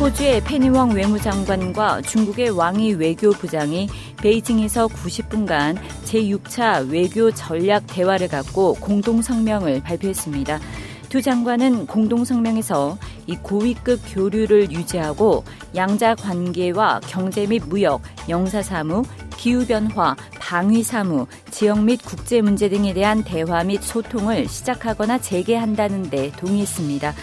호주의 0.00 0.40
페니웡 0.40 0.92
외무장관과 0.92 2.02
중국의 2.02 2.50
왕이 2.50 2.94
외교부장이 2.94 3.88
베이징에서 4.22 4.86
90분간 4.86 5.76
제6차 6.04 6.88
외교 6.88 7.32
전략 7.32 7.84
대화를 7.88 8.28
갖고 8.28 8.74
공동 8.74 9.20
성명을 9.20 9.82
발표했습니다. 9.82 10.60
두 11.08 11.20
장관은 11.20 11.88
공동 11.88 12.24
성명에서 12.24 12.96
이 13.26 13.34
고위급 13.36 14.00
교류를 14.14 14.70
유지하고 14.70 15.42
양자 15.74 16.14
관계와 16.14 17.00
경제 17.08 17.46
및 17.46 17.64
무역, 17.66 18.00
영사 18.28 18.62
사무, 18.62 19.02
기후 19.36 19.66
변화, 19.66 20.14
방위 20.38 20.82
사무, 20.82 21.26
지역 21.50 21.82
및 21.82 22.00
국제 22.04 22.40
문제 22.40 22.68
등에 22.68 22.92
대한 22.92 23.24
대화 23.24 23.64
및 23.64 23.82
소통을 23.82 24.46
시작하거나 24.48 25.18
재개한다는 25.18 26.10
데 26.10 26.30
동의했습니다. 26.32 27.14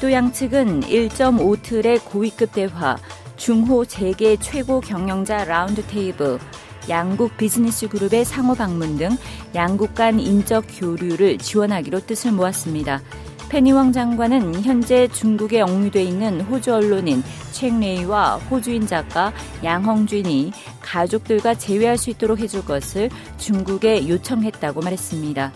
또 0.00 0.12
양측은 0.12 0.82
1.5틀의 0.82 2.04
고위급 2.04 2.52
대화, 2.52 2.96
중호 3.36 3.84
재계 3.84 4.36
최고 4.36 4.80
경영자 4.80 5.44
라운드 5.44 5.82
테이블, 5.86 6.38
양국 6.88 7.36
비즈니스 7.36 7.88
그룹의 7.88 8.24
상호 8.24 8.54
방문 8.54 8.96
등 8.96 9.10
양국 9.54 9.94
간 9.94 10.20
인적 10.20 10.64
교류를 10.68 11.38
지원하기로 11.38 12.00
뜻을 12.00 12.32
모았습니다. 12.32 13.00
페니웡 13.48 13.92
장관은 13.92 14.62
현재 14.62 15.06
중국에 15.08 15.60
억류돼 15.60 16.02
있는 16.02 16.40
호주 16.40 16.74
언론인 16.74 17.22
책레이와 17.52 18.36
호주인 18.50 18.86
작가 18.86 19.32
양헝준이 19.62 20.52
가족들과 20.80 21.54
재회할 21.54 21.96
수 21.96 22.10
있도록 22.10 22.40
해줄 22.40 22.64
것을 22.64 23.10
중국에 23.38 24.08
요청했다고 24.08 24.80
말했습니다. 24.80 25.52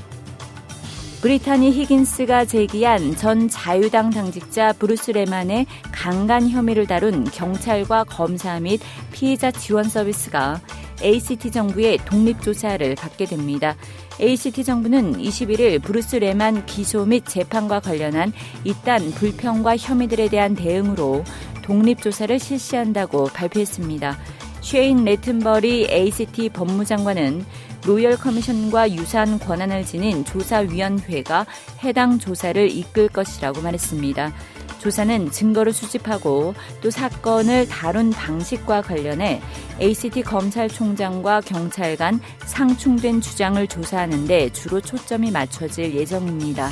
브리타니 1.20 1.72
히긴스가 1.72 2.44
제기한 2.44 3.16
전 3.16 3.48
자유당 3.48 4.10
당직자 4.10 4.72
브루스 4.74 5.10
레만의 5.10 5.66
강간 5.90 6.48
혐의를 6.48 6.86
다룬 6.86 7.24
경찰과 7.24 8.04
검사 8.04 8.60
및 8.60 8.80
피해자 9.10 9.50
지원 9.50 9.88
서비스가 9.88 10.60
ACT 11.02 11.50
정부의 11.50 11.98
독립 12.04 12.40
조사를 12.40 12.94
받게 12.94 13.24
됩니다. 13.24 13.76
ACT 14.20 14.62
정부는 14.62 15.18
21일 15.18 15.82
브루스 15.82 16.16
레만 16.16 16.64
기소 16.66 17.04
및 17.04 17.24
재판과 17.26 17.80
관련한 17.80 18.32
잇딴 18.62 19.10
불평과 19.10 19.76
혐의들에 19.76 20.28
대한 20.28 20.54
대응으로 20.54 21.24
독립 21.62 22.00
조사를 22.00 22.38
실시한다고 22.38 23.24
발표했습니다. 23.34 24.16
쉐인 24.60 25.04
래튼버리 25.04 25.88
ACT 25.90 26.50
법무장관은 26.50 27.44
로열 27.88 28.18
커미션과 28.18 28.92
유사한 28.92 29.38
권한을 29.38 29.82
지닌 29.82 30.22
조사위원회가 30.22 31.46
해당 31.82 32.18
조사를 32.18 32.70
이끌 32.70 33.08
것이라고 33.08 33.62
말했습니다. 33.62 34.30
조사는 34.78 35.30
증거를 35.30 35.72
수집하고 35.72 36.52
또 36.82 36.90
사건을 36.90 37.66
다룬 37.66 38.10
방식과 38.10 38.82
관련해 38.82 39.40
ACT 39.80 40.20
검찰총장과 40.20 41.40
경찰 41.40 41.96
간 41.96 42.20
상충된 42.44 43.22
주장을 43.22 43.66
조사하는데 43.66 44.50
주로 44.52 44.82
초점이 44.82 45.30
맞춰질 45.30 45.94
예정입니다. 45.94 46.70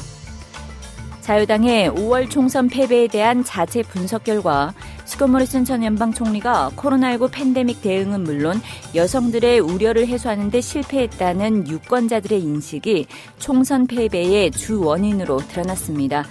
자유당의 1.27 1.91
5월 1.91 2.31
총선 2.31 2.69
패배에 2.69 3.09
대한 3.09 3.43
자체 3.43 3.83
분석 3.83 4.23
결과 4.23 4.73
스콧 5.07 5.29
모리슨 5.29 5.65
전 5.65 5.83
연방 5.83 6.13
총리가 6.13 6.71
코로나19 6.77 7.33
팬데믹 7.33 7.83
대응은 7.83 8.23
물론 8.23 8.61
여성들의 8.95 9.59
우려를 9.59 10.07
해소하는 10.07 10.53
데 10.53 10.61
실패했다는 10.61 11.67
유권자들의 11.67 12.41
인식이 12.41 13.07
총선 13.41 13.89
패배의 13.89 14.53
주 14.53 14.81
원인으로 14.81 15.39
드러났습니다. 15.39 16.25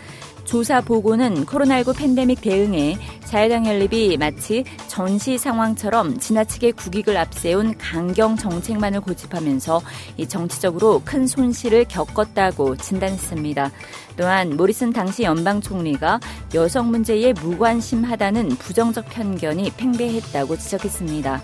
조사 0.45 0.79
보고는 0.79 1.45
코로나19 1.45 1.97
팬데믹 1.97 2.39
대응에 2.39 2.97
자유당 3.35 3.67
연립이 3.67 4.15
마치 4.15 4.63
전시 4.87 5.37
상황처럼 5.37 6.19
지나치게 6.19 6.71
국익을 6.71 7.17
앞세운 7.17 7.77
강경 7.77 8.37
정책만을 8.37 9.01
고집하면서 9.01 9.81
이 10.15 10.25
정치적으로 10.25 11.01
큰 11.03 11.27
손실을 11.27 11.83
겪었다고 11.83 12.77
진단했습니다. 12.77 13.71
또한 14.15 14.55
모리슨 14.55 14.93
당시 14.93 15.23
연방 15.23 15.59
총리가 15.59 16.21
여성 16.53 16.89
문제에 16.91 17.33
무관심하다는 17.33 18.47
부정적 18.51 19.09
편견이 19.09 19.71
팽배했다고 19.75 20.55
지적했습니다. 20.55 21.43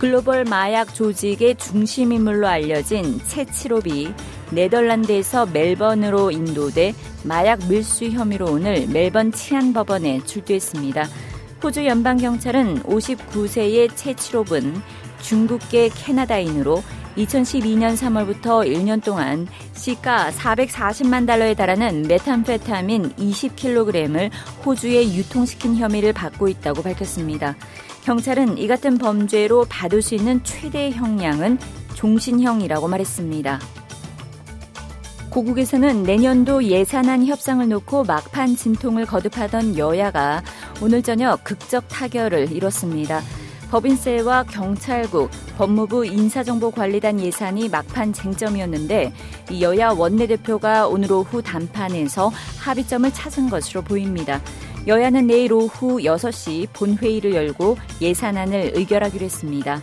글로벌 0.00 0.42
마약 0.42 0.92
조직의 0.92 1.54
중심 1.54 2.10
인물로 2.10 2.48
알려진 2.48 3.20
채치로비 3.28 4.12
네덜란드에서 4.54 5.46
멜번으로 5.46 6.30
인도돼 6.30 6.94
마약 7.24 7.68
밀수 7.68 8.10
혐의로 8.10 8.46
오늘 8.46 8.86
멜번 8.86 9.32
치안법원에 9.32 10.24
출두했습니다. 10.24 11.08
호주 11.62 11.86
연방경찰은 11.86 12.82
59세의 12.82 13.96
채치롭은 13.96 14.80
중국계 15.22 15.88
캐나다인으로 15.88 16.82
2012년 17.16 17.96
3월부터 17.96 18.66
1년 18.66 19.02
동안 19.02 19.46
시가 19.72 20.30
440만 20.30 21.26
달러에 21.26 21.54
달하는 21.54 22.02
메탄페타민 22.02 23.14
20kg을 23.14 24.30
호주에 24.64 25.14
유통시킨 25.14 25.76
혐의를 25.76 26.12
받고 26.12 26.48
있다고 26.48 26.82
밝혔습니다. 26.82 27.56
경찰은 28.04 28.58
이 28.58 28.66
같은 28.66 28.98
범죄로 28.98 29.64
받을 29.68 30.02
수 30.02 30.14
있는 30.14 30.42
최대 30.44 30.90
형량은 30.90 31.58
종신형이라고 31.94 32.88
말했습니다. 32.88 33.60
고국에서는 35.34 36.04
내년도 36.04 36.62
예산안 36.62 37.26
협상을 37.26 37.68
놓고 37.68 38.04
막판 38.04 38.54
진통을 38.54 39.04
거듭하던 39.04 39.76
여야가 39.76 40.44
오늘 40.80 41.02
저녁 41.02 41.42
극적 41.42 41.88
타결을 41.88 42.52
이뤘습니다. 42.52 43.20
법인세와 43.68 44.44
경찰국, 44.44 45.32
법무부 45.58 46.06
인사정보관리단 46.06 47.18
예산이 47.18 47.68
막판 47.68 48.12
쟁점이었는데 48.12 49.12
여야 49.60 49.90
원내대표가 49.90 50.86
오늘 50.86 51.10
오후 51.10 51.42
단판에서 51.42 52.30
합의점을 52.60 53.10
찾은 53.10 53.50
것으로 53.50 53.82
보입니다. 53.82 54.40
여야는 54.86 55.26
내일 55.26 55.52
오후 55.52 55.98
6시 55.98 56.68
본회의를 56.72 57.34
열고 57.34 57.76
예산안을 58.00 58.74
의결하기로 58.76 59.24
했습니다. 59.24 59.82